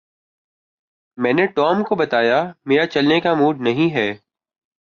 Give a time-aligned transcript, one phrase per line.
[1.17, 4.11] میں نے ٹام کو بتایا میرا چلنے کا موڈ نہیں ہے